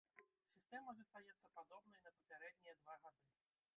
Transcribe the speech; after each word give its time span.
Сістэма 0.53 0.95
застаецца 0.99 1.51
падобнай 1.59 2.01
на 2.07 2.09
папярэднія 2.17 2.75
два 2.81 2.95
гады. 3.05 3.29